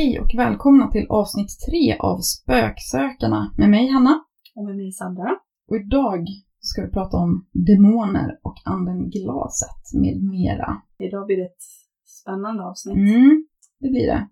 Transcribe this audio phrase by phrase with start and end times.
[0.00, 4.24] Hej och välkomna till avsnitt tre av Spöksökarna med mig Hanna.
[4.54, 5.30] Och med mig Sandra.
[5.68, 6.26] Och idag
[6.60, 10.82] ska vi prata om demoner och anden i glaset med mera.
[10.98, 11.64] Idag blir det ett
[12.04, 12.96] spännande avsnitt.
[12.96, 13.46] Mm,
[13.80, 14.28] det blir det.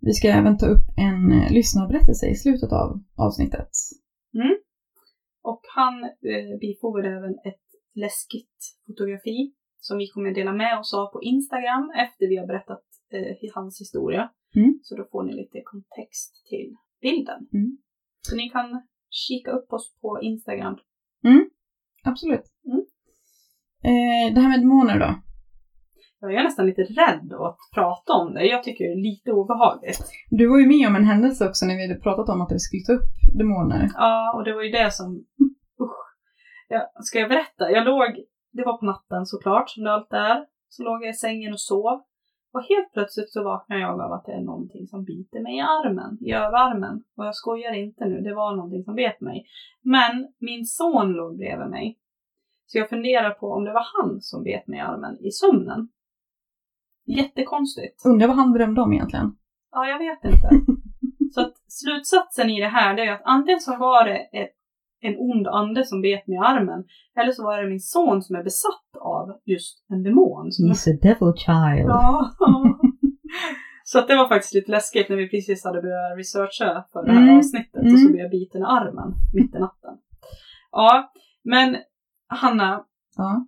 [0.00, 3.70] Vi ska även ta upp en eh, lyssnarberättelse i slutet av avsnittet.
[4.34, 4.56] Mm.
[5.42, 11.06] Och han eh, bifogar även ett läskigt fotografi som vi kommer dela med oss av
[11.06, 14.30] på Instagram efter vi har berättat eh, hans historia.
[14.56, 14.78] Mm.
[14.82, 17.48] Så då får ni lite kontext till bilden.
[17.52, 17.78] Mm.
[18.20, 20.78] Så ni kan kika upp oss på Instagram.
[22.04, 22.46] Absolut.
[22.66, 22.84] Mm.
[23.84, 25.22] Eh, det här med demoner då?
[26.20, 28.44] Jag är nästan lite rädd att prata om det.
[28.44, 30.02] Jag tycker det är lite obehagligt.
[30.30, 32.58] Du var ju med om en händelse också när vi hade pratat om att vi
[32.58, 33.88] skulle ta upp demoner.
[33.94, 35.24] Ja, och det var ju det som...
[35.82, 36.00] Usch.
[36.68, 37.70] Jag, ska jag berätta?
[37.70, 38.10] Jag låg...
[38.52, 40.46] Det var på natten såklart, som det alltid är.
[40.68, 42.02] Så låg jag i sängen och sov.
[42.52, 45.60] Och helt plötsligt så vaknade jag av att det är någonting som biter mig i
[45.60, 47.04] armen, i överarmen.
[47.16, 49.46] Och jag skojar inte nu, det var någonting som bet mig.
[49.82, 51.98] Men min son låg bredvid mig.
[52.66, 55.88] Så jag funderar på om det var han som bet mig i armen i sömnen.
[57.06, 58.06] Jättekonstigt.
[58.06, 59.36] Undrar vad han drömde om egentligen?
[59.72, 60.48] Ja, jag vet inte.
[61.34, 64.54] Så att slutsatsen i det här är att antingen så var det ett,
[65.02, 66.84] en ond ande som bet mig i armen,
[67.20, 70.52] eller så var det min son som är besatt av just en demon.
[70.52, 71.88] Som a devil child.
[71.88, 72.30] Ja.
[73.84, 77.12] Så att det var faktiskt lite läskigt när vi precis hade börjat researcha för det
[77.12, 77.36] här Mm.
[77.38, 77.94] avsnittet Mm.
[77.94, 79.94] och så blev jag biten i armen mitt i natten.
[80.72, 81.12] Ja,
[81.44, 81.76] men
[82.28, 82.84] Hanna,
[83.16, 83.46] Ja.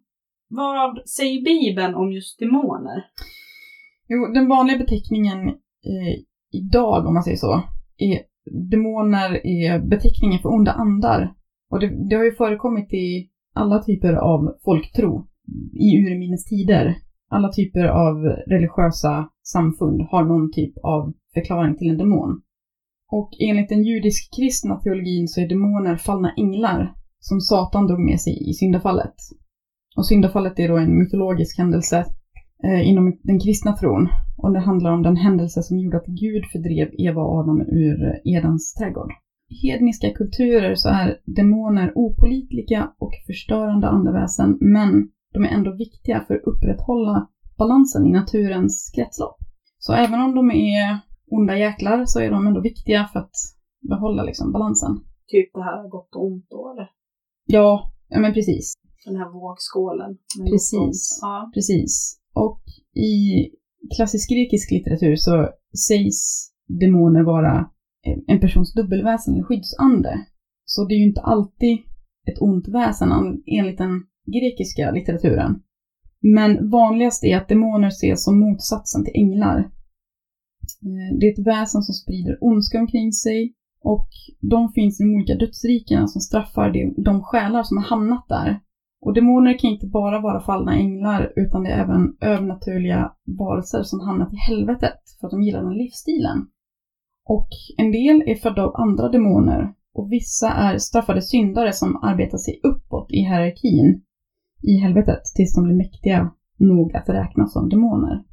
[0.49, 3.05] vad säger Bibeln om just demoner?
[4.09, 6.15] Jo, den vanliga beteckningen eh,
[6.53, 7.63] idag, om man säger så,
[7.99, 8.19] är
[8.71, 11.35] demoner är beteckningen för onda andar.
[11.73, 15.27] Och det, det har ju förekommit i alla typer av folktro
[15.73, 16.97] i urminnes tider.
[17.31, 18.17] Alla typer av
[18.47, 22.43] religiösa samfund har någon typ av förklaring till en demon.
[23.11, 28.51] Och enligt den judisk-kristna teologin så är demoner fallna änglar som Satan drog med sig
[28.51, 29.15] i syndafallet.
[29.97, 32.07] Och syndafallet är då en mytologisk händelse
[32.65, 34.09] eh, inom den kristna tron.
[34.37, 38.05] Och det handlar om den händelse som gjorde att Gud fördrev Eva och Adam ur
[38.05, 39.13] eh, Edens trädgård.
[39.63, 46.35] Hedniska kulturer så är demoner opolitliga och förstörande andeväsen, men de är ändå viktiga för
[46.35, 49.37] att upprätthålla balansen i naturens kretslopp.
[49.79, 50.99] Så även om de är
[51.31, 53.37] onda jäklar så är de ändå viktiga för att
[53.89, 54.91] behålla liksom balansen.
[55.27, 56.91] Typ det här gott och ont då, eller?
[57.47, 58.75] Ja, ja men precis.
[59.05, 60.19] Den här vågskålen.
[60.51, 61.19] Precis.
[61.23, 61.51] Ja.
[61.55, 62.21] Precis.
[62.35, 62.63] Och
[62.95, 63.15] i
[63.97, 65.49] klassisk grekisk litteratur så
[65.89, 67.71] sägs demoner vara
[68.27, 70.27] en persons dubbelväsen eller skyddsande.
[70.65, 71.79] Så det är ju inte alltid
[72.27, 73.09] ett ont väsen
[73.47, 75.63] enligt den grekiska litteraturen.
[76.23, 79.59] Men vanligast är att demoner ses som motsatsen till änglar.
[80.83, 84.09] Eh, det är ett väsen som sprider ondska omkring sig och
[84.41, 88.61] de finns i de olika dödsrikena som straffar de, de själar som har hamnat där.
[89.01, 94.01] Och demoner kan inte bara vara fallna änglar, utan det är även övernaturliga varelser som
[94.01, 96.47] hamnat i helvetet för att de gillar den livsstilen.
[97.25, 102.39] Och en del är födda av andra demoner, och vissa är straffade syndare som arbetar
[102.39, 104.03] sig uppåt i hierarkin
[104.63, 108.25] i helvetet tills de blir mäktiga nog att räknas som demoner.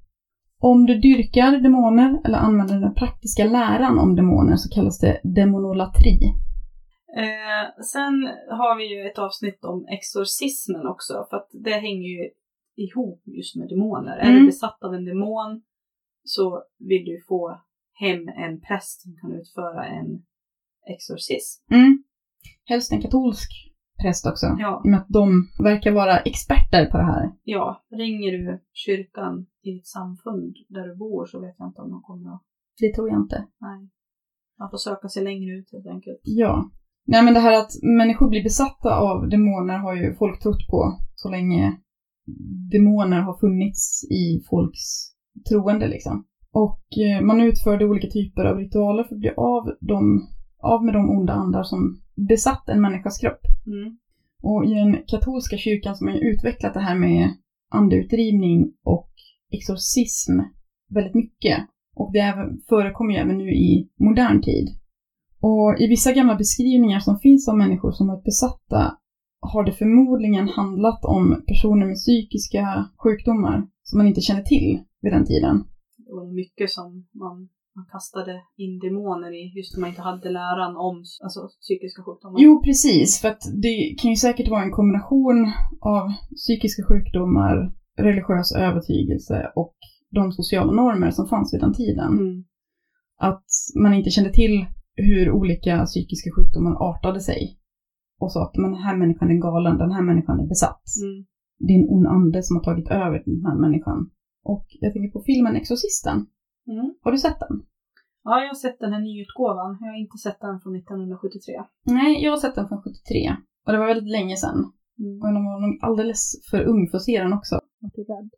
[0.61, 6.19] Om du dyrkar demoner eller använder den praktiska läran om demoner så kallas det demonolatri.
[7.17, 8.13] Eh, sen
[8.50, 12.29] har vi ju ett avsnitt om exorcismen också, för att det hänger ju
[12.75, 14.17] ihop just med demoner.
[14.17, 14.39] Är Mm.
[14.39, 15.61] du besatt av en demon
[16.23, 17.61] så vill du få
[18.00, 20.22] hem en präst som kan utföra en
[20.94, 21.74] exorcism.
[21.74, 22.04] Mm.
[22.66, 23.50] Helst en katolsk
[24.02, 24.46] präst också.
[24.60, 27.32] Ja, I och med att de verkar vara experter på det här.
[27.44, 31.92] ja, ringer du kyrkan i ditt samfund där du bor så vet jag inte om
[31.92, 32.44] de kommer att...
[32.80, 33.46] Det tror jag inte.
[33.62, 33.90] Nej.
[34.60, 36.19] Man får söka sig längre ut helt enkelt.
[36.24, 36.72] Ja.
[37.06, 41.00] Nej men det här att människor blir besatta av demoner har ju folk trott på
[41.16, 41.78] så länge
[42.72, 44.80] demoner har funnits i folks
[45.50, 46.25] troende liksom.
[46.54, 50.28] Och eh, man utförde olika typer av ritualer för att bli av, dem,
[50.63, 53.42] av med de onda andar som besatt en människas kropp.
[53.66, 53.98] Mm.
[54.44, 57.30] Och i den katolska kyrkan som har ju utvecklat det här med
[57.72, 59.12] andeutdrivning och
[59.51, 60.40] exorcism
[60.90, 61.57] väldigt mycket.
[61.96, 64.69] Och det även, förekommer ju även nu i modern tid.
[65.42, 68.98] Och i vissa gamla beskrivningar som finns av människor som varit besatta
[69.42, 75.13] har det förmodligen handlat om personer med psykiska sjukdomar som man inte känner till vid
[75.13, 75.63] den tiden.
[76.09, 77.35] Det var mycket som man,
[77.75, 82.39] man kastade in demoner i, just när man inte hade läran om alltså, psykiska sjukdomar.
[82.45, 83.21] Jo, precis.
[83.21, 85.38] För att det kan ju säkert vara en kombination
[85.81, 87.56] av psykiska sjukdomar,
[87.97, 89.77] religiös övertygelse och
[90.09, 92.11] de sociala normer som fanns vid den tiden.
[92.19, 92.44] Mm.
[93.17, 93.45] Att
[93.83, 94.65] man inte kände till
[94.95, 97.41] hur olika psykiska sjukdomar artade sig.
[98.19, 100.83] Och sa att men den här människan är galen, den här människan är besatt.
[101.03, 101.25] Mm.
[101.59, 104.09] Det är en ond ande som har tagit över den här människan.
[104.44, 106.18] Och jag tänker på filmen Exorcisten.
[106.68, 106.94] Mm.
[107.01, 107.56] Har du sett den?
[108.24, 109.77] Ja, jag har sett den här nyutgåvan.
[109.81, 111.63] Jag har inte sett den från 1973.
[111.86, 113.36] Nej, jag har sett den från 73.
[113.65, 114.57] Och det var väldigt länge sedan.
[115.00, 115.15] Mm.
[115.21, 117.56] Och jag var nog alldeles för ung för att se den också.
[117.81, 118.30] Var du rädd?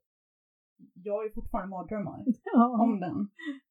[1.04, 2.18] Jag ju fortfarande mardrömmar
[2.54, 2.66] Ja.
[2.86, 3.18] om den.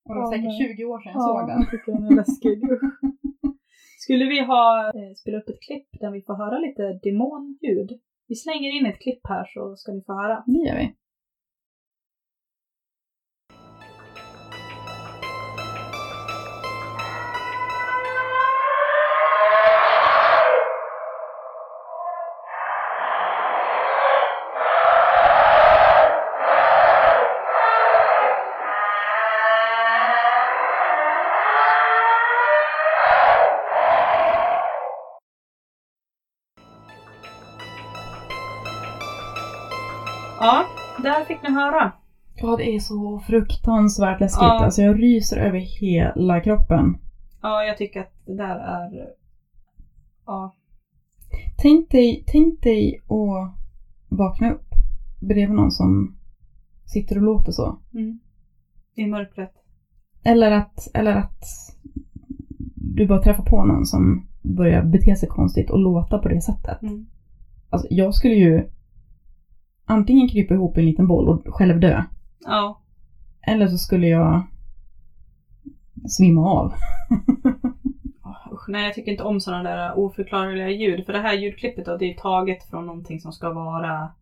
[0.05, 1.59] Och det var Ja, säkert men- 20 år sedan jag såg den.
[1.62, 2.56] jag tycker den är läskig.
[4.05, 7.91] Skulle vi ha eh, spela upp ett klipp där vi får höra lite demonljud?
[8.29, 10.37] Vi slänger in ett klipp här så ska ni få höra.
[10.47, 10.87] Det gör vi.
[41.21, 41.93] Där fick ni höra.
[42.35, 44.43] Ja, det är så fruktansvärt läskigt.
[44.43, 44.65] Ja.
[44.65, 46.99] Alltså jag ryser över hela kroppen.
[47.43, 49.09] Ja, jag tycker att det där är...
[50.27, 50.55] Ja.
[51.59, 53.55] Tänk dig, tänk dig att
[54.09, 54.69] vakna upp
[55.21, 56.17] bredvid någon som
[56.85, 57.79] sitter och låter så.
[57.95, 58.21] Mm.
[58.95, 59.53] I mörkret.
[60.23, 61.45] Eller att, eller att
[62.75, 66.83] du bara träffar på någon som börjar bete sig konstigt och låta på det sättet.
[66.83, 67.07] Mm.
[67.71, 68.71] Alltså jag skulle ju
[69.91, 72.03] antingen krypa ihop i en liten boll och själv dö.
[72.45, 72.81] Ja.
[73.47, 74.43] Eller så skulle jag
[76.09, 76.73] svimma av.
[78.53, 81.07] Usch, nej, jag tycker inte om sådana där oförklarliga ljud.
[81.07, 84.13] För det här ljudklippet då, det är taget från någonting som ska vara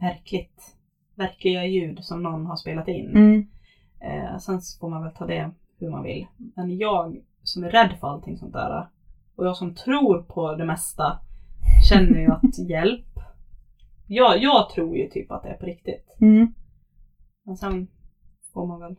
[0.00, 0.76] verkligt.
[1.14, 3.10] Verkliga ljud som någon har spelat in.
[3.10, 3.46] Mm.
[4.00, 6.26] Eh, sen får man väl ta det hur man vill.
[6.56, 8.86] Men jag som är rädd för allting sånt där
[9.36, 11.18] och jag som tror på det mesta
[11.88, 13.13] känner ju att hjälp.
[14.06, 16.16] Jag, jag tror ju typ att det är på riktigt.
[16.20, 16.54] Mm.
[17.44, 17.88] Men sen
[18.52, 18.96] får man väl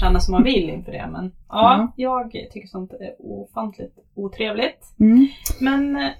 [0.00, 1.08] känna som man vill inför det.
[1.12, 4.94] Men ja, jag tycker sånt är ofantligt otrevligt.
[5.00, 5.26] Mm.
[5.60, 6.10] Men eh,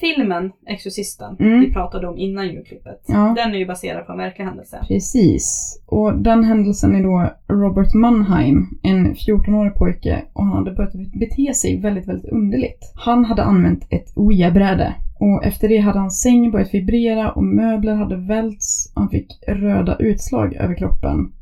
[0.00, 1.60] filmen Exorcisten, Mm.
[1.60, 3.34] vi pratade om innan julklippet, Ja.
[3.36, 4.84] den är ju baserad på en verklig händelse.
[4.88, 5.78] Precis.
[5.86, 11.54] Och den händelsen är då Robert Mannheim, en 14-årig pojke och han hade börjat bete
[11.54, 12.92] sig väldigt, väldigt underligt.
[12.94, 17.94] Han hade använt ett Ouija-bräde och efter det hade hans säng börjat vibrera och möbler
[17.94, 18.92] hade välts.
[18.94, 21.32] Han fick röda utslag över kroppen.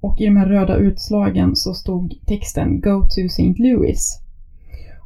[0.00, 3.54] Och i de här röda utslagen så stod texten Go to St.
[3.58, 4.20] Louis.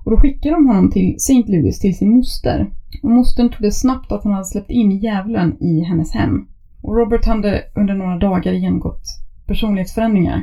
[0.04, 1.44] Och då skickade de honom till St.
[1.46, 2.70] Louis till sin moster.
[3.02, 6.48] Och mostern trodde snabbt att han hade släppt in djävulen i hennes hem.
[6.82, 9.02] Och Robert hade under några dagar genomgått
[9.46, 10.42] personlighetsförändringar.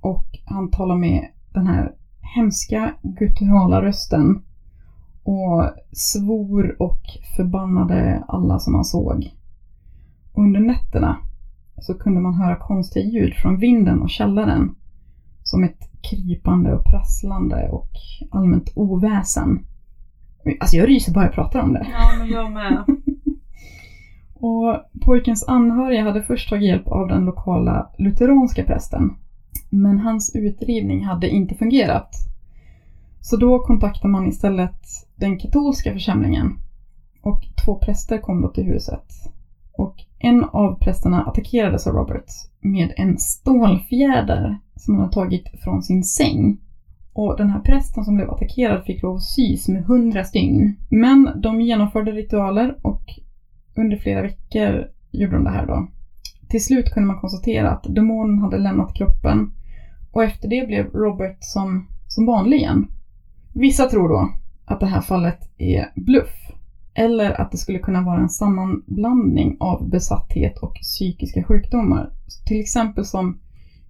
[0.00, 4.42] Och han talade med den här hemska gutturala rösten.
[5.22, 7.02] Och svor och
[7.36, 9.30] förbannade alla som han såg.
[10.34, 11.16] Under nätterna
[11.78, 14.74] så kunde man höra konstiga ljud från vinden och källaren.
[15.42, 17.90] Som ett krypande och prasslande och
[18.30, 19.66] allmänt oväsen.
[20.60, 21.86] Alltså jag ryser bara jag pratar om det.
[21.92, 22.84] Ja, men jag med.
[24.34, 29.16] Och pojkens anhöriga hade först tagit hjälp av den lokala lutheranska prästen.
[29.70, 32.14] Men hans utdrivning hade inte fungerat.
[33.20, 34.80] Så då kontaktade man istället
[35.16, 36.58] den katolska församlingen.
[37.22, 39.04] Och två präster kom då till huset.
[39.72, 42.24] Och en av prästerna attackerades av Robert
[42.60, 46.58] med en stålfjäder som han hade tagit från sin säng.
[47.12, 50.76] Och den här prästen som blev attackerad fick lov att sys med hundra stygn.
[50.88, 53.02] Men de genomförde ritualer och
[53.76, 55.88] under flera veckor gjorde de det här då.
[56.48, 59.52] Till slut kunde man konstatera att demonen hade lämnat kroppen
[60.12, 62.86] och efter det blev Robert som, som vanlig igen.
[63.54, 64.32] Vissa tror då
[64.64, 66.50] att det här fallet är bluff
[66.94, 72.10] eller att det skulle kunna vara en sammanblandning av besatthet och psykiska sjukdomar.
[72.46, 73.40] Till exempel som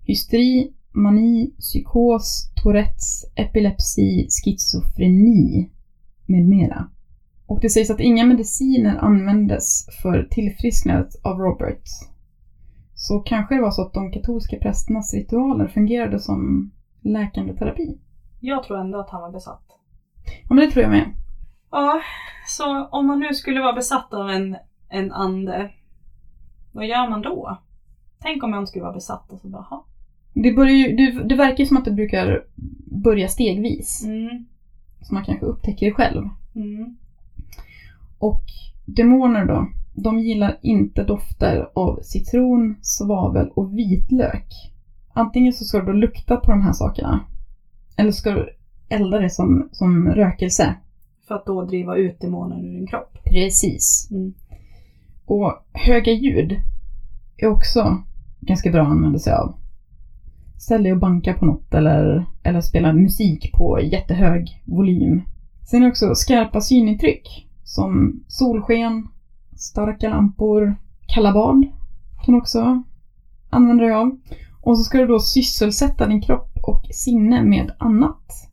[0.03, 5.71] hysteri, mani, psykos, tourettes, epilepsi, schizofreni
[6.27, 6.89] med mera.
[7.47, 11.83] Och det sägs att inga mediciner användes för tillfrisknandet av Robert.
[12.95, 16.71] Så kanske det var så att de katolska prästernas ritualer fungerade som
[17.01, 17.99] läkande terapi.
[18.41, 19.65] Jag tror ändå att han var besatt.
[20.49, 21.15] Ja, men det tror jag med.
[21.71, 22.01] Ja,
[22.47, 24.57] så om man nu skulle vara besatt av en,
[24.89, 25.71] en ande,
[26.73, 27.59] vad gör man då?
[28.21, 29.83] Tänk om man skulle vara besatt och så bara.
[30.33, 32.41] Det, börjar ju, det, det verkar som att det brukar
[33.03, 34.05] börja stegvis.
[34.05, 34.45] mm,
[35.01, 36.29] Så man kanske upptäcker det själv.
[36.55, 36.97] mm,
[38.19, 38.43] Och
[38.85, 44.47] demoner då, de gillar inte dofter av citron, svavel och vitlök.
[45.13, 47.21] antingen så ska du då lukta på de här sakerna.
[47.97, 48.49] Eller ska du
[48.89, 50.75] elda det som, som rökelse.
[51.29, 53.19] För att då driva ut demonen ur din kropp.
[53.25, 54.09] Precis.
[54.11, 54.35] Mm.
[55.25, 56.57] Och höga ljud
[57.37, 58.03] är också
[58.41, 59.55] ganska bra att använda sig av.
[60.61, 65.23] Ställ dig och banka på något eller, eller spela musik på jättehög volym.
[65.71, 69.09] Sen är det också skarpa synintryck som solsken,
[69.57, 70.75] starka lampor,
[71.07, 71.67] kalla bad
[72.25, 72.83] kan också
[73.51, 74.19] använda dig av.
[74.61, 78.51] Och så ska du då sysselsätta din kropp och sinne med annat.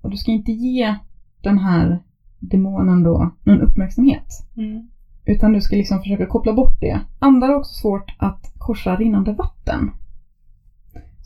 [0.00, 0.94] Och du ska inte ge
[1.42, 2.02] den här
[2.38, 4.26] demonen då någon uppmärksamhet.
[4.56, 4.88] Mm.
[5.24, 7.00] Utan du ska liksom försöka koppla bort det.
[7.18, 9.90] Andra har också svårt att korsa rinnande vatten.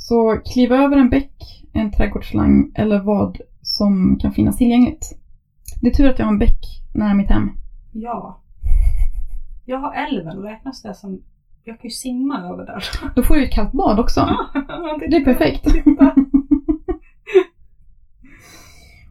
[0.09, 5.19] Så kliva över en bäck, en trädgårdsslang eller vad som kan finnas tillgängligt.
[5.81, 6.61] Det är tur att jag har en bäck
[6.95, 7.51] nära mitt hem.
[7.93, 8.41] Ja.
[9.65, 11.23] Jag har älven, räknas det som...
[11.65, 12.85] Jag kan ju simma över där.
[13.17, 14.21] Då får du ett kallt bad också.
[15.11, 15.67] Det är perfekt.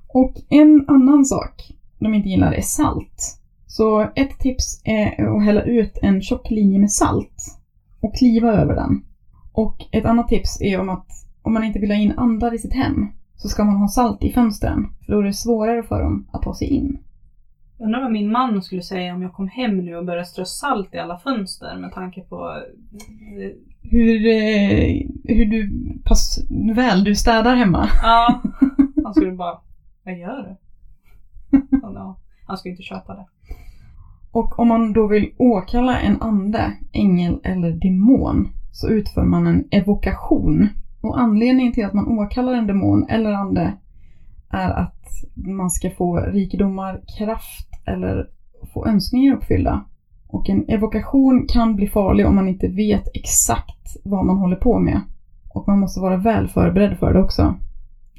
[0.08, 3.40] Och en annan sak de inte gillar är salt.
[3.68, 7.60] Så ett tips är att hälla ut en tjock linje med salt
[8.00, 9.04] och kliva över den.
[9.52, 11.08] Och ett annat tips är om att
[11.42, 14.24] om man inte vill ha in andar i sitt hem så ska man ha salt
[14.24, 14.88] i fönstren.
[15.06, 16.98] För då är det svårare för dem att ta sig in.
[17.78, 20.94] Undrar vad min man skulle säga om jag kom hem nu och började strö salt
[20.94, 22.50] i alla fönster med tanke på...
[23.42, 23.52] eh,
[23.84, 25.72] Hur, eh, hur du,
[26.06, 26.40] pass
[26.76, 27.90] väl du städar hemma.
[28.02, 28.42] Ja,
[29.04, 29.58] han skulle bara...
[30.04, 30.56] Vad gör du?
[31.82, 32.18] Ja,
[32.48, 33.26] han skulle inte köpa det.
[34.32, 39.64] Och om man då vill åkalla en ande, ängel eller demon så utför man en
[39.72, 40.70] evokation.
[41.02, 43.74] Och anledningen till att man åkallar en demon eller ande
[44.50, 48.30] är att man ska få rikedomar, kraft eller
[48.74, 49.86] få önskningar uppfyllda.
[50.28, 54.80] Och en evokation kan bli farlig om man inte vet exakt vad man håller på
[54.80, 55.02] med.
[55.50, 57.56] Och man måste vara väl förberedd för det också.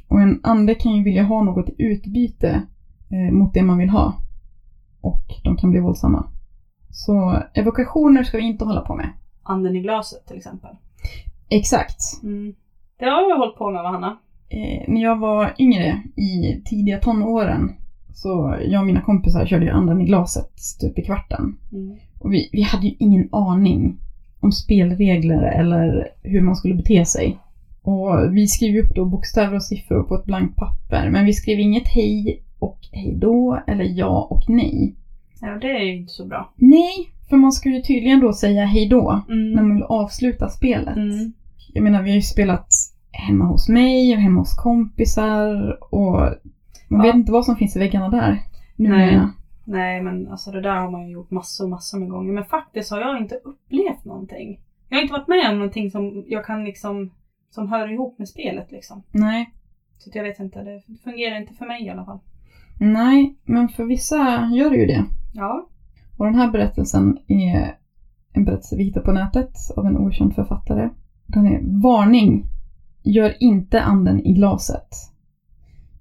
[0.09, 2.63] Och en ande kan ju vilja ha något utbyte
[3.11, 4.15] eh, mot det man vill ha.
[5.01, 6.27] Och de kan bli våldsamma.
[6.91, 9.09] Så evokationer ska vi inte hålla på med.
[9.43, 10.71] Anden i glaset till exempel.
[11.49, 12.01] Exakt.
[12.23, 12.55] Mm.
[12.99, 14.19] Det har jag hållit på med, va, Hanna?
[14.49, 17.73] Eh, när jag var yngre, i tidiga tonåren,
[18.15, 21.59] så jag och mina kompisar körde ju anden i glaset stup i kvarten.
[21.73, 21.97] Mm.
[22.21, 23.99] Och vi, vi hade ju ingen aning
[24.41, 27.39] om spelregler eller hur man skulle bete sig.
[27.83, 31.61] Och vi skrev upp då bokstäver och siffror på ett blankt papper, men vi skrev
[31.61, 34.95] inget hej och hej då eller ja och nej.
[35.41, 36.53] Ja, det är ju inte så bra.
[36.57, 39.55] Nej, för man ska ju tydligen då säga hej då när Mm.
[39.55, 40.97] man vill avsluta spelet.
[40.97, 41.33] Mm.
[41.73, 42.69] Jag menar, vi har ju spelat
[43.13, 46.21] hemma hos mig och hemma hos kompisar och
[46.89, 47.03] man Ja.
[47.03, 48.39] vet inte vad som finns i väggarna där.
[48.77, 49.21] Nu Nej.
[49.65, 50.03] Nej.
[50.03, 52.33] Men alltså det där har man ju gjort massor, massor med gånger.
[52.33, 54.61] Men faktiskt har jag inte upplevt någonting.
[54.89, 57.11] Jag har inte varit med om någonting som jag kan liksom,
[57.51, 59.03] som hör ihop med spelet liksom.
[59.13, 59.51] Nej.
[59.99, 62.19] Så jag vet inte, det fungerar inte för mig i alla fall.
[62.81, 65.05] Nej, men för vissa gör det ju det.
[65.35, 65.69] Ja.
[66.17, 67.75] Och den här berättelsen är
[68.33, 70.89] en berättelse vi hittar på nätet av en okänd författare.
[71.27, 72.47] Den är Varning!
[73.03, 74.89] Gör inte anden i glaset.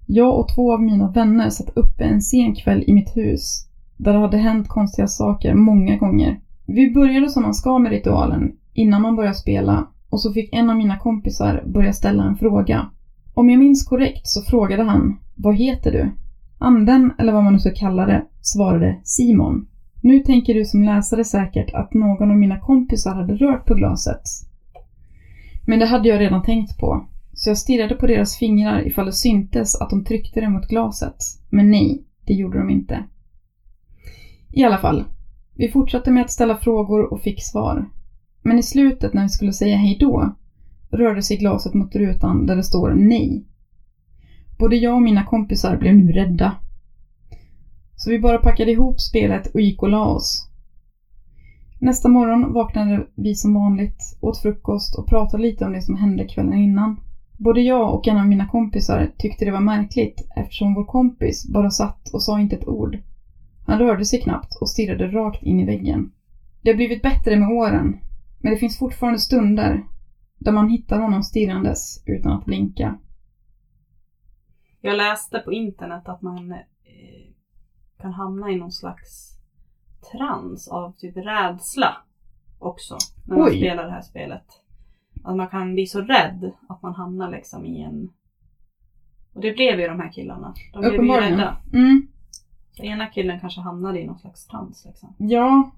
[0.06, 4.12] Jag och två av mina vänner satt uppe en sen kväll i mitt hus där
[4.12, 6.40] det hade hänt konstiga saker många gånger.
[6.66, 10.70] Vi började som man ska med ritualen innan man börjar spela och så fick en
[10.70, 12.90] av mina kompisar börja ställa en fråga.
[13.34, 16.10] Om jag minns korrekt så frågade han Vad heter du?
[16.58, 19.66] Anden, eller vad man nu ska kalla det, svarade Simon.
[20.04, 24.22] Nu tänker du som läsare säkert att någon av mina kompisar hade rört på glaset.
[25.66, 29.12] Men det hade jag redan tänkt på, så jag stirrade på deras fingrar ifall det
[29.12, 31.16] syntes att de tryckte det mot glaset.
[31.50, 33.04] Men nej, det gjorde de inte.
[34.50, 35.04] I alla fall,
[35.54, 37.90] vi fortsatte med att ställa frågor och fick svar.
[38.42, 40.34] Men i slutet när vi skulle säga hej då
[40.90, 43.46] rörde sig glaset mot rutan där det står nej.
[44.58, 46.56] Både jag och mina kompisar blev nu rädda.
[48.02, 50.48] Så vi bara packade ihop spelet och gick och la oss.
[51.80, 56.24] Nästa morgon vaknade vi som vanligt, åt frukost och pratade lite om det som hände
[56.24, 57.00] kvällen innan.
[57.38, 61.70] Både jag och en av mina kompisar tyckte det var märkligt eftersom vår kompis bara
[61.70, 62.98] satt och sa inte ett ord.
[63.66, 66.12] Han rörde sig knappt och stirrade rakt in i väggen.
[66.62, 68.00] Det har blivit bättre med åren,
[68.40, 69.84] men det finns fortfarande stunder
[70.38, 72.98] där man hittar honom stirrandes utan att blinka.
[74.80, 77.31] Jag läste på internet att man eh,
[78.02, 79.38] kan hamna i någon slags
[80.12, 81.96] trans av typ rädsla
[82.58, 82.96] också.
[83.26, 83.56] När man Oj.
[83.58, 84.44] spelar det här spelet.
[85.24, 88.08] Att man kan bli så rädd att man hamnar liksom i en...
[89.34, 90.54] Och det blev ju de här killarna.
[90.72, 91.56] De blev ju rädda.
[91.72, 92.06] Mm,
[92.72, 95.14] Så ena killen kanske hamnade i någon slags trans liksom.
[95.18, 95.70] Ja.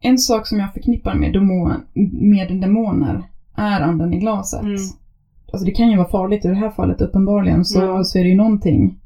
[0.00, 1.72] En sak som jag förknippar med, demon,
[2.12, 3.22] med demoner
[3.54, 4.62] är anden i glaset.
[4.62, 4.76] Mm.
[5.52, 8.04] Alltså det kan ju vara farligt i det här fallet uppenbarligen så, Ja.
[8.04, 9.00] så är det ju någonting.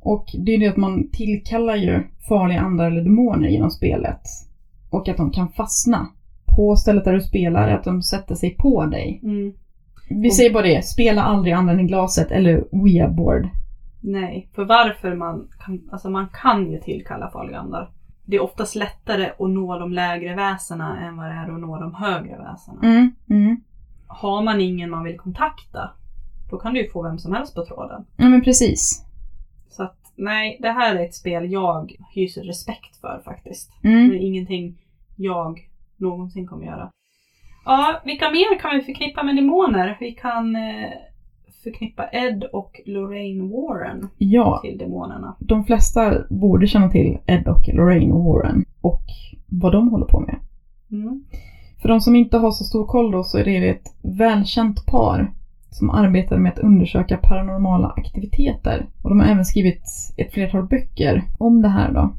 [0.00, 4.20] Och det är det att man tillkallar ju farliga andar eller demoner genom spelet.
[4.90, 6.08] Och att de kan fastna
[6.56, 9.20] på stället där du spelar, att de sätter sig på dig.
[9.22, 9.52] Mm.
[10.10, 13.48] Vi Och- säger bara det, spela aldrig anden i glaset eller Ouija-board.
[14.00, 17.90] Nej, för varför man kan, alltså man kan ju tillkalla farliga andar.
[18.24, 21.80] Det är oftast lättare att nå de lägre väsena än vad det är att nå
[21.80, 22.78] de högre väsena.
[22.82, 23.56] Mm, mm.
[24.06, 25.90] Har man ingen man vill kontakta,
[26.50, 28.04] då kan du ju få vem som helst på tråden.
[28.16, 29.06] Ja men precis.
[29.70, 33.70] Så att nej, det här är ett spel jag hyser respekt för faktiskt.
[33.84, 34.08] Mm.
[34.08, 34.78] Det är ingenting
[35.16, 35.60] jag
[35.96, 36.90] någonsin kommer göra.
[37.64, 39.96] Ja, vilka mer kan vi förknippa med demoner?
[40.00, 40.90] Vi kan eh,
[41.64, 45.36] förknippa Ed och Lorraine Warren Ja, till demonerna.
[45.38, 49.02] de flesta borde känna till Ed och Lorraine Warren och
[49.48, 50.36] vad de håller på med.
[50.90, 51.24] Mm.
[51.82, 55.32] För de som inte har så stor koll då så är det ett välkänt par
[55.70, 58.86] som arbetar med att undersöka paranormala aktiviteter.
[59.02, 59.82] Och de har även skrivit
[60.16, 62.14] ett flertal böcker om det här då.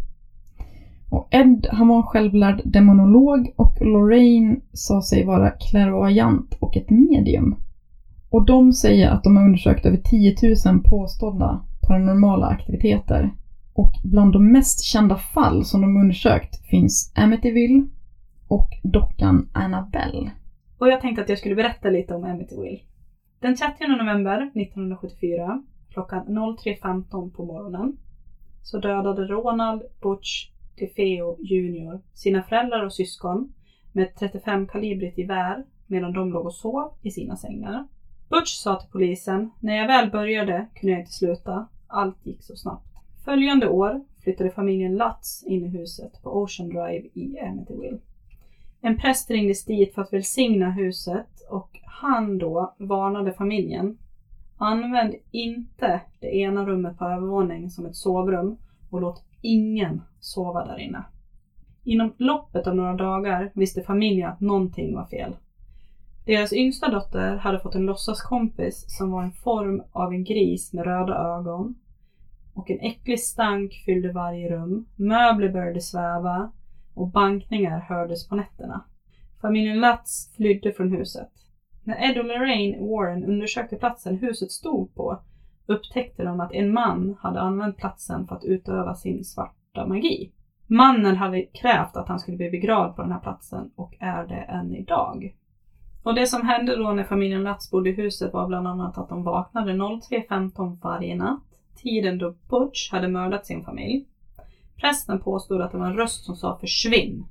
[1.09, 6.89] Och Ed, han var en självlärd demonolog och Lorraine sa sig vara klärvoajant och ett
[6.89, 7.55] medium.
[8.29, 13.31] Och de säger att de har undersökt över 10 000 påstådda paranormala aktiviteter.
[13.73, 17.87] Och bland de mest kända fall som de undersökt finns Amityville
[18.47, 20.31] och dockan Annabelle.
[20.77, 22.79] Och jag tänkte att jag skulle berätta lite om Amityville.
[23.41, 27.97] Den 30 november 1974 klockan 03.15 på morgonen
[28.63, 33.53] så dödade Ronald Butch DeFeo Jr sina föräldrar och syskon
[33.91, 37.87] med ett 35 kalibrigt gevär medan de låg och sov i sina sängar.
[38.29, 41.67] Butch sa till polisen, när jag väl började kunde jag inte sluta.
[41.87, 42.95] Allt gick så snabbt.
[43.25, 47.99] Följande år flyttade familjen Lutz in i huset på Ocean Drive i Amityville.
[48.81, 53.97] En präst ringdes dit för att välsigna huset och han då varnade familjen.
[54.57, 58.57] Använd inte det ena rummet på övervåningen som ett sovrum
[58.89, 61.03] och låt ingen sova där inne.
[61.83, 65.35] Inom loppet av några dagar visste familjen att någonting var fel.
[66.25, 70.85] Deras yngsta dotter hade fått en låtsaskompis som var en form av en gris med
[70.85, 71.75] röda ögon.
[72.53, 74.85] Och en äcklig stank fyllde varje rum.
[74.95, 76.51] Möbler började sväva
[76.93, 78.85] och bankningar hördes på nätterna.
[79.41, 81.29] Familjen Lutz flydde från huset.
[81.83, 85.21] När Ed och Lorraine Warren undersökte platsen huset stod på
[85.65, 90.31] upptäckte de att en man hade använt platsen för att utöva sin svarta magi.
[90.67, 94.35] Mannen hade krävt att han skulle bli begravd på den här platsen och är det
[94.35, 95.35] än idag.
[96.03, 99.09] Och det som hände då när familjen Lutz bodde i huset var bland annat att
[99.09, 101.43] de vaknade 03.15 varje natt,
[101.75, 104.05] tiden då Butch hade mördat sin familj.
[104.81, 107.25] Prästen påstod att det var en röst som sa försvinn.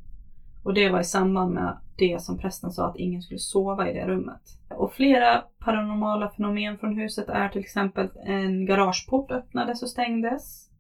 [0.63, 3.95] Och det var i samband med det som prästen sa att ingen skulle sova i
[3.95, 4.41] det rummet.
[4.69, 10.71] Och flera paranormala fenomen från huset är till exempel en garageport öppnades och stängdes.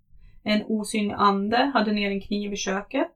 [0.43, 3.11] En osynlig ande hade ner en kniv i köket.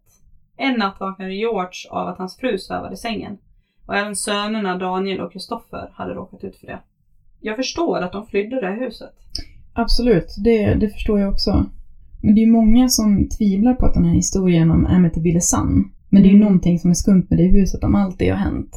[0.57, 3.39] En natt vaknade George av att hans fru svävade i sängen.
[3.87, 6.79] Och även sönerna Daniel och Kristoffer hade råkat ut för det.
[7.41, 9.15] Jag förstår att de flydde det här huset.
[9.73, 11.67] Absolut, det, det förstår jag också.
[12.25, 15.41] Men det är ju många som tvivlar på att den här historien om Amityville är
[15.41, 15.91] sann.
[16.11, 16.47] Men det är ju Mm.
[16.47, 18.77] någonting som är skumt med det huset om allt det har hänt.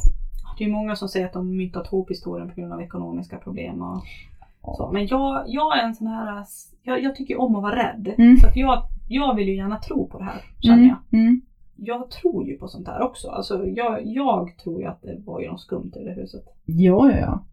[0.58, 3.82] Det är många som säger att de myntat ihop historien på grund av ekonomiska problem
[3.82, 4.90] och så.
[4.92, 6.44] Men jag, jag är en sån här,
[6.82, 8.14] jag, jag tycker om att vara rädd.
[8.18, 8.36] Mm.
[8.36, 10.96] Så att jag, jag vill ju gärna tro på det här, känner jag.
[11.18, 11.40] Mm, mm.
[11.76, 13.28] Jag tror ju på sånt här också.
[13.28, 16.44] Alltså jag, jag tror ju att det var ju något skumt i det huset.
[16.64, 17.44] Ja, ja, ja.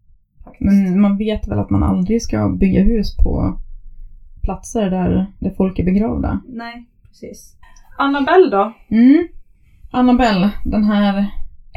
[0.44, 0.72] Faktiskt.
[0.72, 3.58] Men man vet väl att man aldrig ska bygga hus på
[4.46, 6.40] platser där, där folk är begravda.
[6.48, 7.56] Nej, precis.
[7.98, 8.72] Annabelle då?
[8.88, 9.28] Mm.
[9.90, 11.26] Annabelle, den här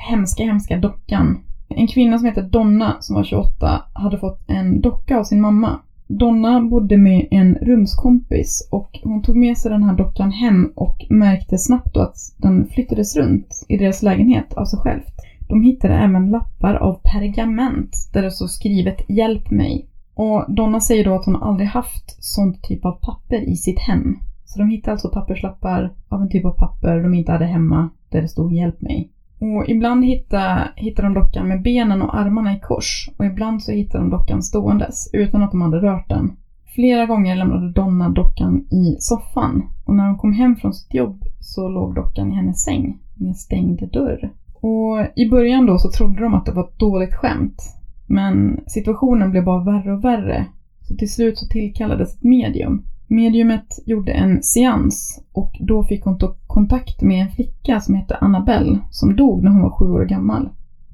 [0.10, 1.44] hemska, hemska dockan.
[1.70, 5.80] En kvinna som heter Donna som var 28 hade fått en docka av sin mamma.
[6.08, 11.06] Donna bodde med en rumskompis och hon tog med sig den här dockan hem och
[11.10, 15.14] märkte snabbt då att den flyttades runt i deras lägenhet av sig självt.
[15.50, 19.86] De hittade även lappar av pergament där det stod skrivet “Hjälp mig”.
[20.22, 24.18] Och Donna säger då att hon aldrig haft sånt typ av papper i sitt hem.
[24.46, 28.22] Så de hittade alltså papperslappar av en typ av papper de inte hade hemma där
[28.22, 29.10] det stod “Hjälp mig”.
[29.40, 33.72] Och ibland hittar, hittar de dockan med benen och armarna i kors och ibland så
[33.72, 36.32] hittar de dockan ståendes utan att de hade rört den.
[36.76, 41.24] Flera gånger lämnade Donna dockan i soffan och när hon kom hem från sitt jobb
[41.40, 44.30] så låg dockan i hennes säng med stängd dörr.
[44.62, 47.79] Och i början då så trodde de att det var ett dåligt skämt.
[48.10, 50.46] Men situationen blev bara värre och värre.
[50.82, 52.86] Så till slut så tillkallades ett medium.
[53.08, 58.16] Mediumet gjorde en seans och då fick hon ta kontakt med en flicka som hette
[58.16, 60.50] Annabelle som dog när hon var sju år gammal.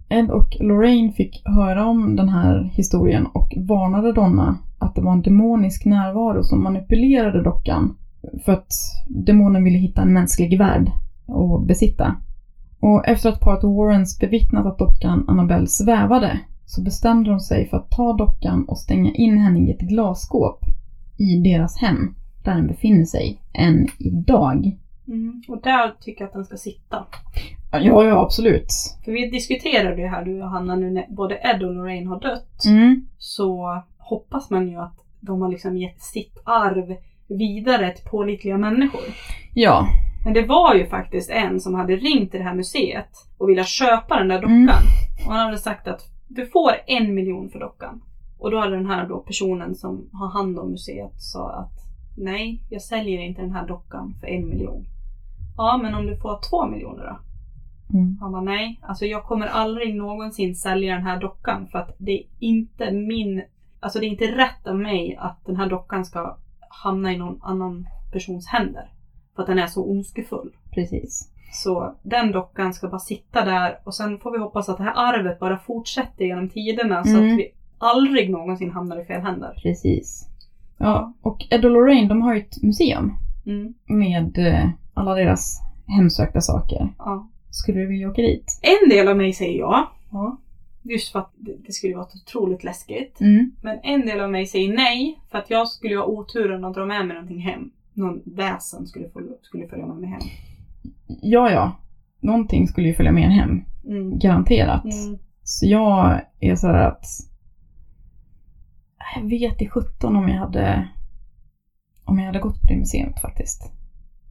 [0.10, 5.14] Ed och Lorraine fick höra om den här historien och varnade Donna att det var
[5.14, 7.96] en demonisk närvaro som manipulerade dockan
[8.46, 8.74] för att
[9.08, 10.92] demonen ville hitta en mänsklig värld
[11.28, 12.16] att besitta.
[12.80, 17.78] Och efter att paret Warrens bevittnat att dockan Annabelle svävade så bestämde de sig för
[17.78, 20.60] att ta dockan och stänga in henne i ett glasskåp
[21.18, 24.78] i deras hem, där den befinner sig än idag.
[25.08, 25.44] Mm.
[25.48, 27.06] Och där tycker jag att den ska sitta.
[27.72, 28.68] Ja, ja absolut.
[29.06, 32.20] För vi diskuterade ju här, du och Hanna, nu när både Ed och Lorraine har
[32.20, 32.66] dött.
[32.66, 33.08] Mm.
[33.18, 36.96] Så hoppas man ju att de har liksom gett sitt arv
[37.28, 39.02] vidare till pålitliga människor.
[39.54, 39.88] Ja.
[40.26, 43.64] Men det var ju faktiskt en som hade ringt till det här museet och ville
[43.64, 44.58] köpa den där dockan.
[44.58, 44.70] Mm.
[45.26, 48.02] Och han hade sagt att du får en miljon för dockan.
[48.38, 51.86] Och då hade den här då personen som har hand om museet sa att
[52.18, 54.86] nej, jag säljer inte den här dockan för en miljon.
[55.58, 57.20] Ja, men om du får två miljoner då?
[57.98, 58.18] Mm.
[58.22, 62.12] Han bara nej, alltså jag kommer aldrig någonsin sälja den här dockan för att det
[62.12, 63.44] är inte min,
[63.80, 66.38] alltså det är inte rätt av mig att den här dockan ska
[66.70, 68.92] hamna i någon annan persons händer.
[69.36, 70.52] För att den är så ondskefull.
[70.72, 71.32] Precis.
[71.56, 74.94] Så den dockan ska bara sitta där och sen får vi hoppas att det här
[74.96, 77.32] arvet bara fortsätter genom tiderna så Mm.
[77.34, 79.54] att vi aldrig någonsin hamnar i fel händer.
[79.64, 80.30] Precis.
[80.78, 83.14] Ja, och Ed och Lorraine de har ju ett museum
[83.46, 83.74] Mm.
[83.86, 86.94] med eh, alla deras hemsökta saker.
[86.98, 87.28] Ja.
[87.50, 88.60] Skulle du vilja åka dit?
[88.62, 89.92] En del av mig säger ja.
[90.12, 90.38] Ja.
[90.84, 93.22] Just för att det skulle vara otroligt läskigt.
[93.22, 93.52] Mm.
[93.62, 96.86] Men en del av mig säger nej, för att jag skulle ha oturen att dra
[96.86, 97.72] med mig någonting hem.
[97.94, 99.08] Någon väsen skulle,
[99.42, 100.22] skulle följa med mig hem.
[101.08, 101.80] Ja, ja.
[102.20, 103.64] Någonting skulle ju följa med en hem.
[103.86, 104.20] Mm.
[104.20, 104.84] Garanterat.
[104.84, 105.18] Mm.
[105.44, 107.06] Så jag är sådär att...
[109.16, 110.88] Jag vet i 17 om jag hade...
[112.06, 113.72] Om jag hade gått på det museet faktiskt.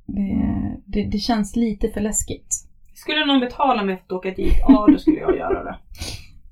[0.06, 2.68] Det, det, det känns lite för läskigt.
[2.94, 5.78] Skulle någon betala mig för att åka dit, ja då skulle jag göra det.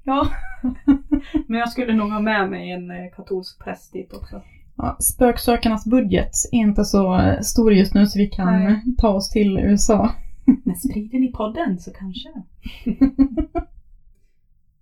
[0.05, 0.29] Ja.
[1.47, 4.43] Men jag skulle nog ha med mig en eh, katolsk präst dit också.
[4.83, 8.83] Ja spöksökarnas budget är inte så eh, stor just nu så vi kan Nej.
[8.99, 10.11] ta oss till USA.
[10.65, 12.29] Men sprider ni podden så kanske.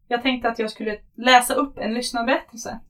[0.09, 2.81] jag tänkte att jag skulle läsa upp en lyssnarberättelse.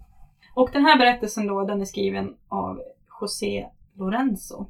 [0.55, 2.81] Och den här berättelsen då, den är skriven av
[3.21, 4.67] José Lorenzo.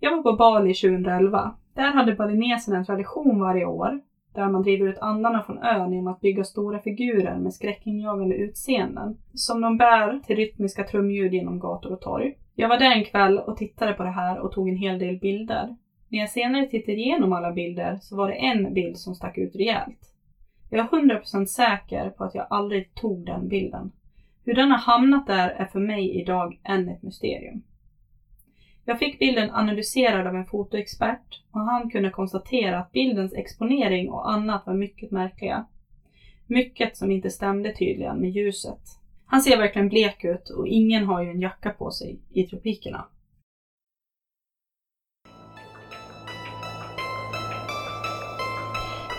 [0.00, 1.54] Jag var på Bali 2011.
[1.74, 4.00] Där hade balineserna en tradition varje år
[4.40, 9.18] där man driver ut andarna från ön genom att bygga stora figurer med skräckinjagande utseenden
[9.34, 12.34] som de bär till rytmiska trumljud genom gator och torg.
[12.54, 15.18] Jag var där en kväll och tittade på det här och tog en hel del
[15.18, 15.76] bilder.
[16.08, 19.56] När jag senare tittade igenom alla bilder så var det en bild som stack ut
[19.56, 20.14] rejält.
[20.70, 23.92] Jag är 100% säker på att jag aldrig tog den bilden.
[24.44, 27.62] Hur den har hamnat där är för mig idag än ett mysterium.
[28.90, 34.32] Jag fick bilden analyserad av en fotoexpert och han kunde konstatera att bildens exponering och
[34.32, 35.66] annat var mycket märkliga.
[36.46, 38.80] Mycket som inte stämde tydligen med ljuset.
[39.26, 43.04] Han ser verkligen blek ut och ingen har ju en jacka på sig i tropikerna.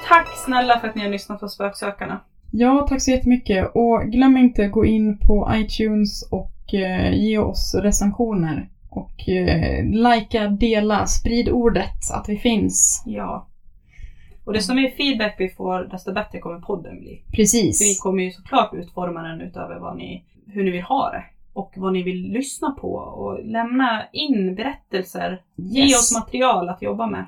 [0.07, 2.19] Tack snälla för att ni har lyssnat på Spöksökarna.
[2.51, 3.71] Ja, tack så jättemycket.
[3.75, 8.70] Och glöm inte att gå in på iTunes och eh, ge oss recensioner.
[8.93, 13.03] Och eh, likea, dela, sprid ordet att vi finns.
[13.05, 13.47] Ja.
[14.45, 17.21] Och desto mer feedback vi får, desto bättre kommer podden bli.
[17.25, 17.99] För vi Precis.
[18.01, 21.23] kommer ju såklart utforma den utöver vad ni, hur ni vill ha det.
[21.53, 22.93] Och vad ni vill lyssna på.
[22.93, 25.41] Och lämna in berättelser.
[25.55, 25.99] Ge Yes.
[25.99, 27.25] oss material att jobba med.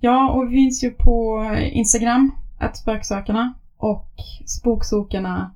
[0.00, 4.10] Ja, och vi finns ju på Instagram, att spöksökarna och
[4.46, 5.54] spoksokarna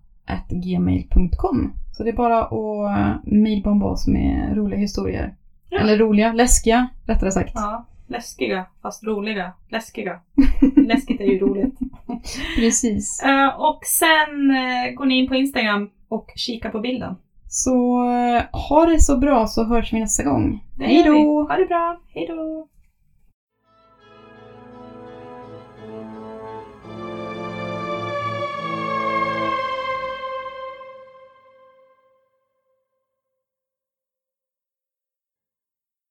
[0.49, 1.73] gmail.com.
[1.93, 5.35] Så det är bara att mailbomba oss med roliga historier.
[5.71, 7.53] Eller roliga, läskiga rättare sagt.
[7.55, 9.53] Ja, läskiga fast roliga.
[9.69, 10.21] Läskiga.
[10.77, 11.79] Läskigt är ju roligt.
[12.57, 13.23] Precis.
[13.23, 17.17] Eh, och sen eh, går ni in på Instagram och kika på bilden.
[17.49, 20.65] Så eh, ha det så bra så hörs vi nästa gång.
[20.79, 21.47] Hej då!
[21.49, 22.01] Ha det bra.
[22.15, 22.69] Hej då!